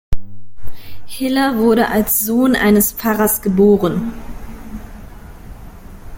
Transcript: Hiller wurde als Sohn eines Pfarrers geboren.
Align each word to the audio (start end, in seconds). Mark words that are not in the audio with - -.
Hiller 1.05 1.57
wurde 1.59 1.89
als 1.89 2.21
Sohn 2.25 2.55
eines 2.55 2.91
Pfarrers 2.91 3.43
geboren. 3.43 4.11